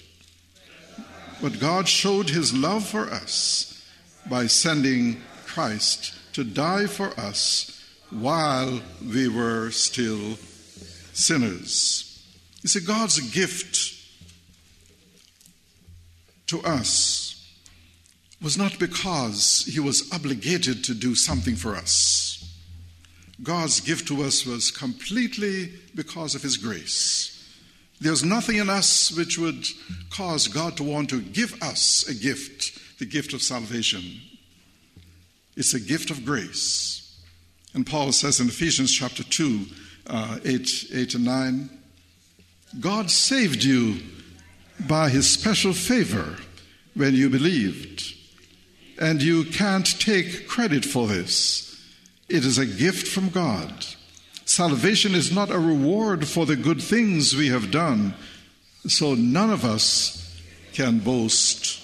But 1.41 1.61
God 1.61 1.89
showed 1.89 2.29
his 2.29 2.53
love 2.53 2.87
for 2.87 3.09
us 3.09 3.87
by 4.29 4.47
sending 4.47 5.23
Christ 5.47 6.15
to 6.35 6.45
die 6.45 6.87
for 6.87 7.19
us 7.19 7.83
while 8.11 8.81
we 9.03 9.29
were 9.29 9.71
still 9.71 10.37
sinners. 11.13 12.07
You 12.63 12.69
see, 12.69 12.81
God's 12.81 13.21
gift 13.31 13.97
to 16.49 16.61
us 16.63 17.30
was 18.43 18.57
not 18.57 18.79
because 18.79 19.65
he 19.71 19.81
was 19.81 20.11
obligated 20.13 20.83
to 20.85 20.95
do 20.95 21.15
something 21.15 21.57
for 21.57 21.77
us. 21.77 22.37
God's 23.43 23.81
gift 23.81 24.09
to 24.09 24.23
us 24.23 24.45
was 24.45 24.71
completely 24.71 25.73
because 25.95 26.35
of 26.35 26.43
his 26.43 26.57
grace. 26.57 27.37
There's 28.01 28.25
nothing 28.25 28.57
in 28.57 28.71
us 28.71 29.11
which 29.11 29.39
would 29.39 29.67
cause 30.11 30.49
God 30.49 30.77
to 30.79 30.83
want 30.83 31.11
to 31.11 31.21
give 31.21 31.55
us 31.63 32.07
a 32.09 32.15
gift, 32.15 32.99
the 32.99 33.05
gift 33.05 33.35
of 33.35 33.43
salvation. 33.43 34.03
It's 35.57 35.75
a 35.75 35.81
gift 35.81 36.11
of 36.11 36.25
grace. 36.25 37.21
And 37.75 37.87
Paul 37.87 38.13
says 38.13 38.41
in 38.41 38.49
Ephesians 38.49 38.93
chapter 38.93 39.23
2, 39.23 39.67
uh, 40.07 40.39
8, 40.45 40.87
8 40.93 41.15
and 41.15 41.25
9, 41.25 41.71
God 42.81 43.11
saved 43.11 43.63
you 43.63 44.01
by 44.89 45.09
his 45.09 45.31
special 45.31 45.73
favor 45.73 46.37
when 46.95 47.15
you 47.15 47.29
believed. 47.29 48.17
And 49.01 49.23
you 49.23 49.45
can't 49.45 49.99
take 49.99 50.47
credit 50.47 50.85
for 50.85 51.09
this. 51.09 51.83
It 52.29 52.45
is 52.45 52.59
a 52.59 52.67
gift 52.67 53.09
from 53.09 53.31
God. 53.31 53.87
Salvation 54.45 55.15
is 55.15 55.33
not 55.33 55.51
a 55.51 55.59
reward 55.59 56.29
for 56.29 56.45
the 56.45 56.55
good 56.55 56.83
things 56.83 57.35
we 57.35 57.49
have 57.49 57.71
done, 57.71 58.15
so 58.87 59.15
none 59.15 59.51
of 59.51 59.65
us 59.65 60.41
can 60.75 60.99
boast 60.99 61.83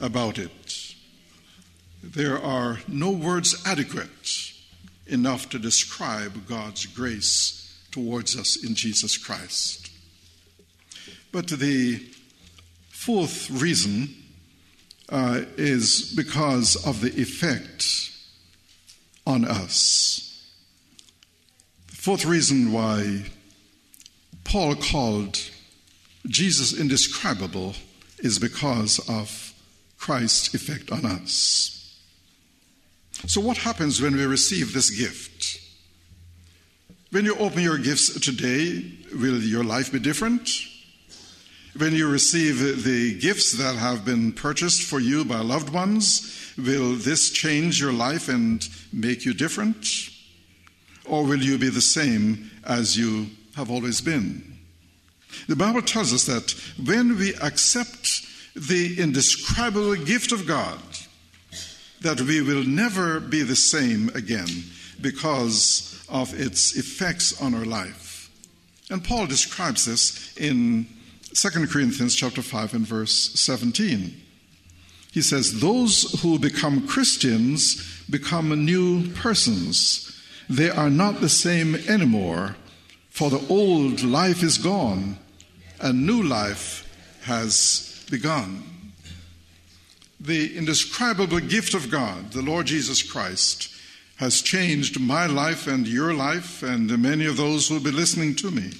about 0.00 0.38
it. 0.38 0.94
There 2.02 2.38
are 2.40 2.80
no 2.86 3.10
words 3.10 3.60
adequate 3.66 4.52
enough 5.06 5.48
to 5.50 5.58
describe 5.58 6.46
God's 6.46 6.86
grace 6.86 7.84
towards 7.90 8.36
us 8.38 8.62
in 8.62 8.74
Jesus 8.74 9.16
Christ. 9.16 9.90
But 11.32 11.48
the 11.48 12.00
fourth 12.90 13.50
reason 13.50 14.23
uh, 15.08 15.42
is 15.56 16.14
because 16.16 16.76
of 16.86 17.00
the 17.00 17.20
effect 17.20 18.10
on 19.26 19.44
us. 19.44 20.20
The 21.88 21.96
Fourth 21.96 22.24
reason 22.24 22.72
why 22.72 23.24
Paul 24.44 24.76
called 24.76 25.38
Jesus 26.26 26.78
indescribable 26.78 27.74
is 28.18 28.38
because 28.38 28.98
of 29.08 29.52
Christ's 29.98 30.54
effect 30.54 30.90
on 30.90 31.04
us. 31.04 31.70
So, 33.26 33.40
what 33.40 33.58
happens 33.58 34.00
when 34.00 34.16
we 34.16 34.24
receive 34.26 34.72
this 34.72 34.90
gift? 34.90 35.60
When 37.10 37.24
you 37.24 37.36
open 37.36 37.62
your 37.62 37.78
gifts 37.78 38.18
today, 38.20 38.92
will 39.14 39.40
your 39.40 39.64
life 39.64 39.92
be 39.92 39.98
different? 39.98 40.48
When 41.76 41.92
you 41.92 42.08
receive 42.08 42.84
the 42.84 43.18
gifts 43.18 43.50
that 43.52 43.74
have 43.74 44.04
been 44.04 44.32
purchased 44.32 44.82
for 44.82 45.00
you 45.00 45.24
by 45.24 45.40
loved 45.40 45.70
ones, 45.70 46.52
will 46.56 46.94
this 46.94 47.30
change 47.30 47.80
your 47.80 47.92
life 47.92 48.28
and 48.28 48.64
make 48.92 49.24
you 49.24 49.34
different? 49.34 49.84
Or 51.04 51.24
will 51.24 51.42
you 51.42 51.58
be 51.58 51.70
the 51.70 51.80
same 51.80 52.48
as 52.64 52.96
you 52.96 53.26
have 53.56 53.72
always 53.72 54.00
been? 54.00 54.56
The 55.48 55.56
Bible 55.56 55.82
tells 55.82 56.12
us 56.12 56.26
that 56.26 56.54
when 56.86 57.18
we 57.18 57.34
accept 57.42 58.22
the 58.54 58.94
indescribable 59.00 59.96
gift 59.96 60.30
of 60.30 60.46
God, 60.46 60.78
that 62.02 62.20
we 62.20 62.40
will 62.40 62.62
never 62.62 63.18
be 63.18 63.42
the 63.42 63.56
same 63.56 64.10
again 64.10 64.62
because 65.00 66.06
of 66.08 66.38
its 66.40 66.76
effects 66.76 67.42
on 67.42 67.52
our 67.52 67.64
life. 67.64 68.30
And 68.90 69.02
Paul 69.02 69.26
describes 69.26 69.86
this 69.86 70.36
in 70.36 70.86
2 71.34 71.66
Corinthians 71.66 72.14
chapter 72.14 72.42
5 72.42 72.74
and 72.74 72.86
verse 72.86 73.32
17. 73.34 74.14
He 75.10 75.20
says, 75.20 75.60
Those 75.60 76.20
who 76.22 76.38
become 76.38 76.86
Christians 76.86 78.04
become 78.08 78.64
new 78.64 79.10
persons. 79.14 80.16
They 80.48 80.70
are 80.70 80.90
not 80.90 81.20
the 81.20 81.28
same 81.28 81.74
anymore, 81.88 82.54
for 83.10 83.30
the 83.30 83.44
old 83.48 84.04
life 84.04 84.44
is 84.44 84.58
gone, 84.58 85.18
and 85.80 86.06
new 86.06 86.22
life 86.22 86.88
has 87.24 88.06
begun. 88.10 88.62
The 90.20 90.56
indescribable 90.56 91.40
gift 91.40 91.74
of 91.74 91.90
God, 91.90 92.30
the 92.30 92.42
Lord 92.42 92.66
Jesus 92.66 93.02
Christ, 93.02 93.74
has 94.16 94.40
changed 94.40 95.00
my 95.00 95.26
life 95.26 95.66
and 95.66 95.88
your 95.88 96.14
life 96.14 96.62
and 96.62 96.96
many 97.02 97.26
of 97.26 97.36
those 97.36 97.66
who 97.66 97.74
will 97.74 97.82
be 97.82 97.90
listening 97.90 98.36
to 98.36 98.52
me. 98.52 98.70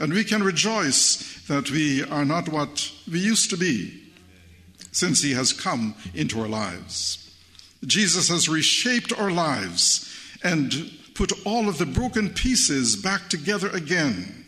And 0.00 0.12
we 0.12 0.24
can 0.24 0.42
rejoice 0.42 1.42
that 1.48 1.70
we 1.70 2.02
are 2.04 2.24
not 2.24 2.48
what 2.48 2.90
we 3.10 3.20
used 3.20 3.50
to 3.50 3.56
be 3.56 4.02
since 4.90 5.22
He 5.22 5.32
has 5.32 5.52
come 5.52 5.94
into 6.14 6.40
our 6.40 6.48
lives. 6.48 7.18
Jesus 7.84 8.28
has 8.28 8.48
reshaped 8.48 9.12
our 9.18 9.30
lives 9.30 10.08
and 10.42 10.92
put 11.14 11.32
all 11.44 11.68
of 11.68 11.78
the 11.78 11.86
broken 11.86 12.30
pieces 12.30 12.96
back 12.96 13.28
together 13.28 13.68
again. 13.70 14.44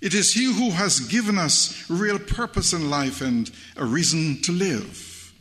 It 0.00 0.14
is 0.14 0.32
He 0.32 0.44
who 0.44 0.70
has 0.70 1.00
given 1.00 1.38
us 1.38 1.88
real 1.90 2.18
purpose 2.18 2.72
in 2.72 2.90
life 2.90 3.20
and 3.20 3.50
a 3.76 3.84
reason 3.84 4.40
to 4.42 4.52
live. 4.52 5.32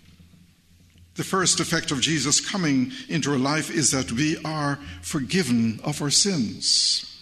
The 1.16 1.24
first 1.24 1.60
effect 1.60 1.92
of 1.92 2.02
Jesus 2.02 2.40
coming 2.40 2.92
into 3.10 3.32
our 3.32 3.40
life 3.40 3.72
is 3.72 3.92
that 3.92 4.12
we 4.12 4.38
are 4.44 4.80
forgiven 5.02 5.80
of 5.84 6.02
our 6.02 6.12
sins. 6.12 7.17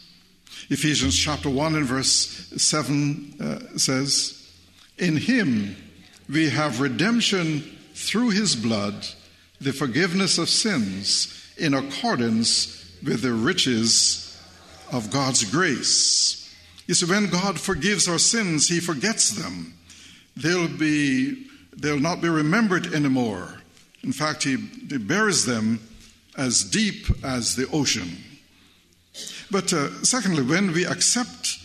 Ephesians 0.69 1.15
chapter 1.15 1.49
1 1.49 1.75
and 1.75 1.85
verse 1.85 2.51
7 2.57 3.33
uh, 3.39 3.77
says, 3.77 4.51
In 4.97 5.17
Him 5.17 5.75
we 6.27 6.49
have 6.49 6.81
redemption 6.81 7.61
through 7.93 8.31
His 8.31 8.55
blood, 8.55 9.05
the 9.61 9.73
forgiveness 9.73 10.39
of 10.39 10.49
sins 10.49 11.53
in 11.57 11.75
accordance 11.75 12.97
with 13.03 13.21
the 13.21 13.31
riches 13.31 14.41
of 14.91 15.11
God's 15.11 15.43
grace. 15.43 16.51
You 16.87 16.95
see, 16.95 17.05
when 17.05 17.29
God 17.29 17.59
forgives 17.59 18.07
our 18.07 18.17
sins, 18.17 18.67
He 18.67 18.79
forgets 18.79 19.29
them. 19.29 19.75
They'll 20.35 20.67
be 20.67 21.47
they'll 21.77 21.99
not 21.99 22.21
be 22.21 22.29
remembered 22.29 22.93
anymore. 22.93 23.61
In 24.01 24.13
fact, 24.13 24.43
He, 24.43 24.55
he 24.55 24.97
buries 24.97 25.45
them 25.45 25.79
as 26.35 26.63
deep 26.63 27.05
as 27.23 27.55
the 27.55 27.69
ocean. 27.71 28.17
But 29.51 29.73
uh, 29.73 30.03
secondly, 30.03 30.43
when 30.43 30.73
we 30.73 30.85
accept 30.85 31.59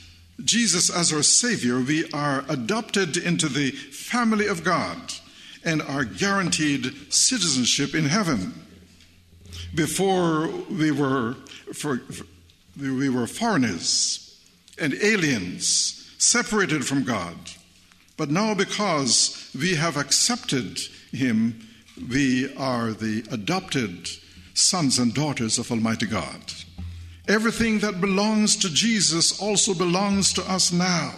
Jesus 0.45 0.91
as 0.91 1.13
our 1.13 1.23
Savior, 1.23 1.81
we 1.81 2.11
are 2.13 2.45
adopted 2.49 3.17
into 3.17 3.49
the 3.49 3.71
family 3.71 4.47
of 4.47 4.65
God 4.65 4.99
and 5.65 5.83
are 5.83 6.05
guaranteed 6.05 7.13
citizenship 7.13 7.95
in 7.95 8.07
heaven 8.07 8.55
before 9.75 10.49
we 10.71 10.91
were, 10.91 11.35
for, 11.75 12.01
we 12.81 13.09
were 13.09 13.27
foreigners 13.27 14.41
and 14.79 14.95
aliens, 14.95 16.15
separated 16.19 16.87
from 16.87 17.05
God. 17.05 17.37
But 18.17 18.31
now, 18.31 18.55
because 18.55 19.51
we 19.59 19.77
have 19.77 19.97
accepted 19.97 20.79
Him, 21.13 21.69
we 22.11 22.55
are 22.57 22.93
the 22.93 23.25
adopted 23.31 24.09
sons 24.55 24.99
and 24.99 25.15
daughters 25.15 25.59
of 25.59 25.71
Almighty 25.71 26.07
God. 26.07 26.41
Everything 27.31 27.79
that 27.79 28.01
belongs 28.01 28.57
to 28.57 28.69
Jesus 28.69 29.41
also 29.41 29.73
belongs 29.73 30.33
to 30.33 30.43
us 30.51 30.73
now. 30.73 31.15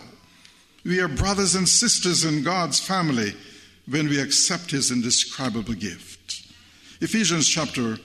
We 0.85 1.01
are 1.01 1.09
brothers 1.09 1.55
and 1.55 1.66
sisters 1.66 2.22
in 2.22 2.42
God's 2.42 2.79
family 2.79 3.33
when 3.88 4.11
we 4.11 4.20
accept 4.20 4.72
His 4.72 4.90
indescribable 4.90 5.72
gift. 5.72 6.46
Ephesians 7.01 7.48
chapter, 7.48 7.96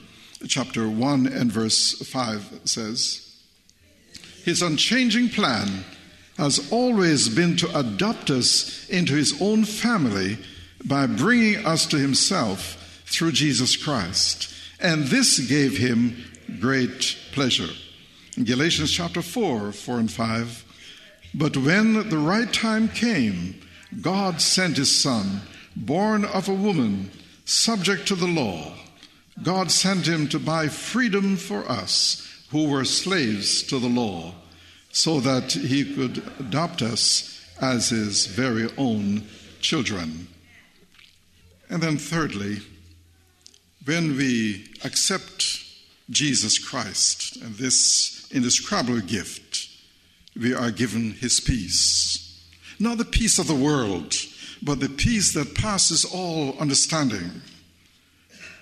chapter 0.46 0.88
1 0.88 1.26
and 1.26 1.52
verse 1.52 1.98
5 1.98 2.60
says, 2.64 3.36
His 4.42 4.62
unchanging 4.62 5.28
plan 5.28 5.84
has 6.38 6.72
always 6.72 7.28
been 7.28 7.58
to 7.58 7.78
adopt 7.78 8.30
us 8.30 8.88
into 8.88 9.12
His 9.12 9.38
own 9.38 9.66
family 9.66 10.38
by 10.82 11.06
bringing 11.06 11.66
us 11.66 11.84
to 11.88 11.98
Himself 11.98 13.02
through 13.04 13.32
Jesus 13.32 13.76
Christ. 13.76 14.50
And 14.80 15.04
this 15.04 15.40
gave 15.40 15.76
Him 15.76 16.24
great 16.58 17.18
pleasure. 17.32 17.68
Galatians 18.44 18.92
chapter 18.92 19.22
4, 19.22 19.72
4 19.72 19.98
and 19.98 20.10
5, 20.10 20.64
but 21.34 21.56
when 21.56 22.08
the 22.08 22.18
right 22.18 22.52
time 22.52 22.88
came, 22.88 23.60
God 24.00 24.40
sent 24.40 24.76
His 24.76 24.96
Son, 24.96 25.40
born 25.74 26.24
of 26.24 26.48
a 26.48 26.54
woman, 26.54 27.10
subject 27.44 28.06
to 28.08 28.14
the 28.14 28.26
law. 28.26 28.74
God 29.42 29.70
sent 29.70 30.06
him 30.06 30.28
to 30.28 30.38
buy 30.38 30.68
freedom 30.68 31.36
for 31.36 31.68
us 31.70 32.44
who 32.50 32.68
were 32.68 32.84
slaves 32.84 33.62
to 33.64 33.78
the 33.78 33.88
law, 33.88 34.34
so 34.90 35.20
that 35.20 35.52
he 35.52 35.94
could 35.94 36.22
adopt 36.40 36.82
us 36.82 37.40
as 37.60 37.90
his 37.90 38.26
very 38.26 38.68
own 38.76 39.24
children. 39.60 40.28
And 41.70 41.82
then, 41.82 41.98
thirdly, 41.98 42.58
when 43.84 44.16
we 44.16 44.70
accept 44.84 45.64
Jesus 46.10 46.58
Christ 46.58 47.36
and 47.36 47.54
this 47.56 48.17
indescribable 48.32 49.00
gift, 49.00 49.68
we 50.36 50.54
are 50.54 50.70
given 50.70 51.12
his 51.12 51.40
peace. 51.40 52.44
Not 52.78 52.98
the 52.98 53.04
peace 53.04 53.38
of 53.38 53.46
the 53.46 53.54
world, 53.54 54.14
but 54.62 54.80
the 54.80 54.88
peace 54.88 55.34
that 55.34 55.54
passes 55.54 56.04
all 56.04 56.56
understanding. 56.58 57.42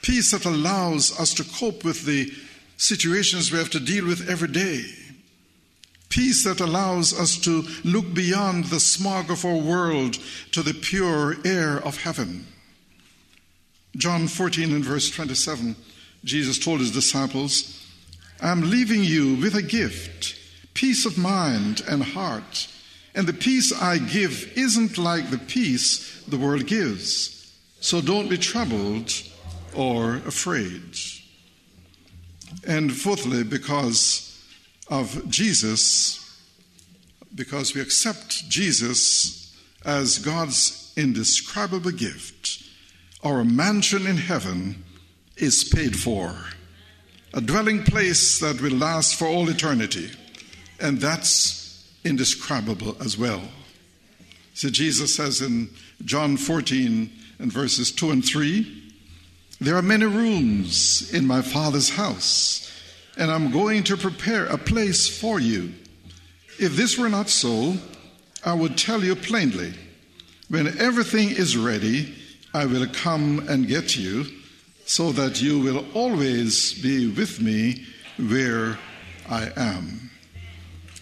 Peace 0.02 0.30
that 0.30 0.44
allows 0.44 1.18
us 1.18 1.34
to 1.34 1.44
cope 1.44 1.84
with 1.84 2.04
the 2.04 2.32
situations 2.76 3.50
we 3.50 3.58
have 3.58 3.70
to 3.70 3.80
deal 3.80 4.06
with 4.06 4.28
every 4.28 4.48
day. 4.48 4.84
Peace 6.08 6.44
that 6.44 6.60
allows 6.60 7.18
us 7.18 7.36
to 7.38 7.64
look 7.84 8.14
beyond 8.14 8.66
the 8.66 8.80
smog 8.80 9.30
of 9.30 9.44
our 9.44 9.56
world 9.56 10.18
to 10.52 10.62
the 10.62 10.74
pure 10.74 11.36
air 11.44 11.78
of 11.78 12.02
heaven. 12.02 12.46
John 13.96 14.28
14 14.28 14.72
and 14.72 14.84
verse 14.84 15.10
27, 15.10 15.74
Jesus 16.24 16.58
told 16.58 16.80
his 16.80 16.92
disciples, 16.92 17.75
I'm 18.40 18.70
leaving 18.70 19.02
you 19.02 19.36
with 19.36 19.54
a 19.54 19.62
gift, 19.62 20.36
peace 20.74 21.06
of 21.06 21.16
mind 21.16 21.82
and 21.88 22.02
heart. 22.02 22.68
And 23.14 23.26
the 23.26 23.32
peace 23.32 23.72
I 23.72 23.98
give 23.98 24.52
isn't 24.56 24.98
like 24.98 25.30
the 25.30 25.38
peace 25.38 26.22
the 26.24 26.36
world 26.36 26.66
gives. 26.66 27.56
So 27.80 28.00
don't 28.00 28.28
be 28.28 28.36
troubled 28.36 29.12
or 29.74 30.16
afraid. 30.16 30.96
And 32.66 32.94
fourthly, 32.94 33.42
because 33.44 34.44
of 34.88 35.28
Jesus, 35.30 36.22
because 37.34 37.74
we 37.74 37.80
accept 37.80 38.48
Jesus 38.48 39.56
as 39.84 40.18
God's 40.18 40.92
indescribable 40.96 41.92
gift, 41.92 42.64
our 43.22 43.44
mansion 43.44 44.06
in 44.06 44.16
heaven 44.16 44.84
is 45.36 45.64
paid 45.64 45.98
for. 45.98 46.34
A 47.34 47.40
dwelling 47.40 47.84
place 47.84 48.38
that 48.40 48.60
will 48.60 48.76
last 48.76 49.16
for 49.16 49.26
all 49.26 49.48
eternity. 49.48 50.10
And 50.80 51.00
that's 51.00 51.88
indescribable 52.04 52.96
as 53.00 53.18
well. 53.18 53.42
So 54.54 54.70
Jesus 54.70 55.14
says 55.14 55.42
in 55.42 55.68
John 56.04 56.36
14 56.36 57.10
and 57.38 57.52
verses 57.52 57.92
2 57.92 58.10
and 58.10 58.24
3 58.24 58.92
There 59.60 59.76
are 59.76 59.82
many 59.82 60.06
rooms 60.06 61.12
in 61.12 61.26
my 61.26 61.42
Father's 61.42 61.90
house, 61.90 62.70
and 63.18 63.30
I'm 63.30 63.50
going 63.50 63.84
to 63.84 63.96
prepare 63.96 64.46
a 64.46 64.56
place 64.56 65.08
for 65.08 65.40
you. 65.40 65.74
If 66.58 66.76
this 66.76 66.96
were 66.96 67.10
not 67.10 67.28
so, 67.28 67.76
I 68.44 68.54
would 68.54 68.78
tell 68.78 69.04
you 69.04 69.14
plainly 69.14 69.74
when 70.48 70.78
everything 70.78 71.30
is 71.30 71.56
ready, 71.56 72.14
I 72.54 72.66
will 72.66 72.86
come 72.86 73.44
and 73.48 73.66
get 73.66 73.96
you, 73.96 74.24
so 74.86 75.10
that 75.12 75.42
you 75.42 75.58
will 75.58 75.84
always 75.94 76.72
be 76.80 77.10
with 77.10 77.40
me 77.40 77.84
where 78.16 78.78
I 79.28 79.50
am. 79.56 80.10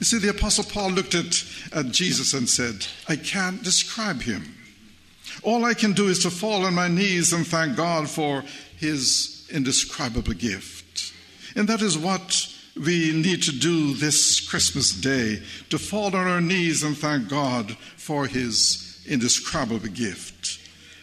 You 0.00 0.06
see, 0.06 0.18
the 0.18 0.30
Apostle 0.30 0.64
Paul 0.64 0.90
looked 0.90 1.14
at, 1.14 1.44
at 1.72 1.92
Jesus 1.92 2.32
and 2.32 2.48
said, 2.48 2.86
I 3.08 3.16
can't 3.16 3.62
describe 3.62 4.22
him. 4.22 4.54
All 5.42 5.64
I 5.64 5.74
can 5.74 5.92
do 5.92 6.08
is 6.08 6.20
to 6.20 6.30
fall 6.30 6.64
on 6.64 6.74
my 6.74 6.88
knees 6.88 7.32
and 7.32 7.46
thank 7.46 7.76
God 7.76 8.08
for 8.08 8.42
his 8.78 9.46
indescribable 9.52 10.32
gift. 10.32 11.12
And 11.54 11.68
that 11.68 11.82
is 11.82 11.96
what 11.96 12.48
we 12.76 13.12
need 13.12 13.42
to 13.44 13.52
do 13.52 13.94
this 13.94 14.40
Christmas 14.40 14.92
day 14.92 15.42
to 15.68 15.78
fall 15.78 16.16
on 16.16 16.26
our 16.26 16.40
knees 16.40 16.82
and 16.82 16.96
thank 16.96 17.28
God 17.28 17.76
for 17.96 18.26
his 18.26 19.04
indescribable 19.06 19.88
gift. 19.88 20.58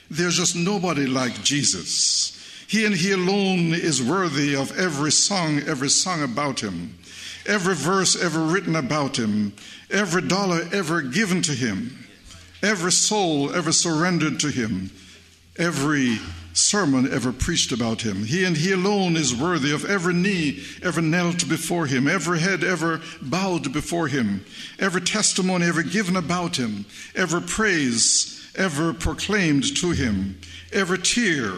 There's 0.09 0.37
just 0.37 0.55
nobody 0.55 1.05
like 1.05 1.43
Jesus. 1.43 2.40
He 2.71 2.85
and 2.85 2.95
He 2.95 3.11
alone 3.11 3.73
is 3.73 4.01
worthy 4.01 4.55
of 4.55 4.77
every 4.79 5.11
song 5.11 5.59
every 5.67 5.89
sung 5.89 6.23
about 6.23 6.61
Him 6.61 6.97
every 7.45 7.75
verse 7.75 8.21
ever 8.21 8.39
written 8.39 8.75
about 8.75 9.17
him, 9.17 9.53
every 9.89 10.21
dollar 10.21 10.67
ever 10.71 11.01
given 11.01 11.41
to 11.43 11.51
him, 11.51 12.07
every 12.61 12.91
soul 12.91 13.53
ever 13.53 13.71
surrendered 13.71 14.39
to 14.39 14.49
him, 14.49 14.91
every 15.57 16.17
sermon 16.53 17.11
ever 17.11 17.31
preached 17.31 17.71
about 17.71 18.01
him. 18.01 18.25
He 18.25 18.43
and 18.43 18.57
he 18.57 18.73
alone 18.73 19.15
is 19.15 19.35
worthy 19.35 19.71
of 19.71 19.85
every 19.85 20.13
knee 20.13 20.63
ever 20.83 21.01
knelt 21.01 21.47
before 21.47 21.85
him, 21.85 22.07
every 22.07 22.39
head 22.39 22.63
ever 22.63 23.01
bowed 23.21 23.71
before 23.71 24.07
him, 24.07 24.43
every 24.79 25.01
testimony 25.01 25.65
ever 25.65 25.83
given 25.83 26.15
about 26.15 26.57
him, 26.57 26.85
every 27.15 27.41
praise 27.41 28.37
ever 28.55 28.93
proclaimed 28.93 29.77
to 29.77 29.91
him, 29.91 30.37
every 30.73 30.97
tear 30.97 31.53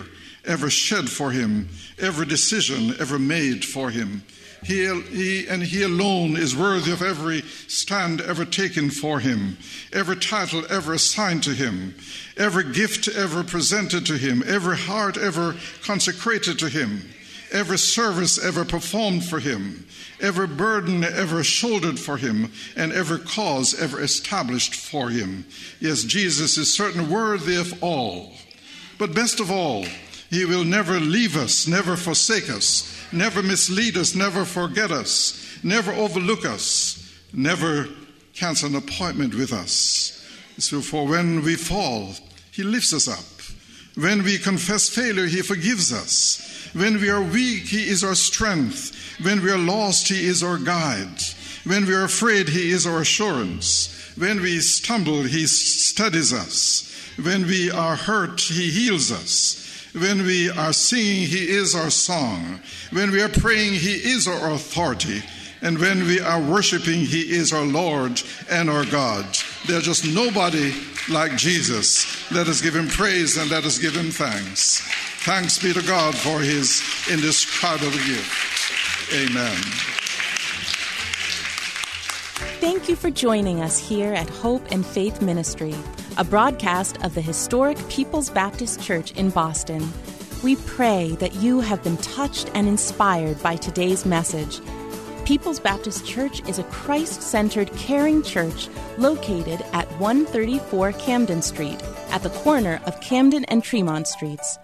ever 0.46 0.70
shed 0.70 1.10
for 1.10 1.32
him, 1.32 1.70
every 2.00 2.26
decision 2.26 2.96
ever 3.00 3.20
made 3.20 3.64
for 3.64 3.90
him. 3.90 4.24
He, 4.64 4.86
he, 5.02 5.48
and 5.48 5.62
He 5.62 5.84
alone 5.84 6.38
is 6.38 6.56
worthy 6.56 6.92
of 6.92 7.02
every 7.02 7.42
stand 7.68 8.22
ever 8.22 8.46
taken 8.46 8.90
for 8.90 9.20
Him, 9.20 9.58
every 9.92 10.16
title 10.16 10.64
ever 10.70 10.94
assigned 10.94 11.44
to 11.44 11.54
Him, 11.54 11.96
every 12.38 12.72
gift 12.72 13.08
ever 13.10 13.44
presented 13.44 14.06
to 14.06 14.18
Him, 14.18 14.44
every 14.46 14.78
heart 14.78 15.18
ever 15.18 15.56
consecrated 15.84 16.60
to 16.60 16.70
Him, 16.70 17.02
every 17.52 17.78
service 17.78 18.44
ever 18.44 18.64
performed 18.64 19.26
for 19.26 19.40
Him, 19.40 19.86
every 20.22 20.48
burden 20.48 21.04
ever 21.04 21.44
shouldered 21.44 22.00
for 22.00 22.16
Him, 22.16 22.52
and 22.78 22.94
every 22.94 23.20
cause 23.20 23.78
ever 23.80 24.02
established 24.02 24.76
for 24.76 25.10
Him. 25.10 25.46
Yes, 25.82 26.04
Jesus 26.04 26.58
is 26.58 26.74
certainly 26.74 27.12
worthy 27.12 27.58
of 27.58 27.84
all. 27.84 28.32
But 28.98 29.14
best 29.14 29.42
of 29.42 29.52
all, 29.52 29.86
He 30.30 30.46
will 30.46 30.64
never 30.64 31.00
leave 31.00 31.38
us, 31.38 31.68
never 31.68 31.96
forsake 31.96 32.50
us 32.50 32.94
never 33.14 33.44
mislead 33.44 33.96
us, 33.96 34.16
never 34.16 34.44
forget 34.44 34.92
us, 34.92 35.60
never 35.64 35.94
overlook 35.94 36.46
us, 36.46 37.00
never 37.32 37.88
cancel 38.34 38.70
an 38.70 38.76
appointment 38.76 39.36
with 39.36 39.54
us. 39.54 40.20
So, 40.58 40.82
for 40.82 41.08
when 41.08 41.44
we 41.44 41.56
fall, 41.56 42.14
He 42.52 42.64
lifts 42.64 42.94
us 42.94 43.08
up. 43.08 43.24
When 43.96 44.24
we 44.24 44.38
confess 44.38 44.90
failure, 44.90 45.28
He 45.28 45.42
forgives 45.42 45.94
us. 45.94 46.70
When 46.74 47.00
we 47.00 47.10
are 47.10 47.22
weak, 47.22 47.64
He 47.64 47.88
is 47.88 48.04
our 48.04 48.16
strength. 48.16 48.96
When 49.24 49.42
we 49.44 49.52
are 49.52 49.58
lost, 49.58 50.08
He 50.08 50.26
is 50.26 50.44
our 50.44 50.58
guide. 50.58 51.22
When 51.66 51.86
we 51.86 51.94
are 51.94 52.04
afraid, 52.04 52.50
He 52.50 52.72
is 52.72 52.86
our 52.86 53.02
assurance. 53.02 53.90
When 54.18 54.42
we 54.42 54.60
stumble, 54.60 55.24
He 55.24 55.46
steadies 55.48 56.34
us. 56.34 56.90
When 57.22 57.46
we 57.46 57.72
are 57.72 57.96
hurt, 57.96 58.42
He 58.42 58.70
heals 58.72 59.12
us. 59.12 59.62
When 59.94 60.24
we 60.26 60.50
are 60.50 60.74
singing, 60.74 61.28
He 61.28 61.50
is 61.50 61.76
our 61.76 61.92
song. 61.92 62.60
When 62.92 63.12
we 63.12 63.22
are 63.22 63.30
praying, 63.30 63.74
He 63.74 63.94
is 63.94 64.28
our 64.28 64.52
authority. 64.52 65.22
And 65.62 65.78
when 65.78 66.06
we 66.08 66.20
are 66.20 66.42
worshiping, 66.42 67.02
He 67.02 67.32
is 67.32 67.54
our 67.54 67.66
Lord 67.66 68.20
and 68.50 68.72
our 68.72 68.86
God. 68.86 69.26
There's 69.68 69.86
just 69.86 70.04
nobody 70.06 70.74
like 71.10 71.38
Jesus. 71.38 72.32
Let 72.32 72.48
us 72.48 72.60
give 72.60 72.76
Him 72.76 72.88
praise 72.88 73.38
and 73.38 73.52
let 73.52 73.66
us 73.66 73.78
give 73.78 73.96
Him 73.96 74.10
thanks. 74.10 74.82
Thanks 75.26 75.62
be 75.62 75.72
to 75.74 75.82
God 75.84 76.16
for 76.16 76.40
His 76.40 76.82
indescribable 77.12 77.92
gift. 77.92 79.14
Amen. 79.14 79.56
Thank 82.60 82.90
you 82.90 82.96
for 82.96 83.12
joining 83.12 83.62
us 83.62 83.78
here 83.78 84.14
at 84.14 84.28
Hope 84.28 84.72
and 84.72 84.84
Faith 84.84 85.22
Ministry 85.22 85.76
a 86.17 86.23
broadcast 86.23 87.04
of 87.04 87.13
the 87.15 87.21
historic 87.21 87.78
People's 87.89 88.30
Baptist 88.30 88.80
Church 88.82 89.12
in 89.13 89.32
Boston. 89.32 89.91
We 90.43 90.58
pray 90.58 91.15
that 91.19 91.34
you 91.36 91.62
have 91.62 91.82
been 91.84 91.97
touched 91.97 92.52
and 92.54 92.67
inspired 92.67 93.41
by 93.41 93.56
today's 93.56 94.06
message. 94.06 94.60
People's 95.26 95.60
Baptist 95.60 96.06
Church 96.06 96.47
is 96.47 96.60
a 96.60 96.63
Christ 96.65 97.23
centered, 97.23 97.76
caring 97.78 98.21
church 98.21 98.69
located 98.99 99.65
at 99.73 99.88
134 99.99 100.91
Camden 100.93 101.41
Street, 101.41 101.82
at 102.12 102.21
the 102.21 102.30
corner 102.30 102.80
of 102.86 103.02
Camden 103.02 103.43
and 103.45 103.63
Tremont 103.63 104.08
Streets. 104.08 104.60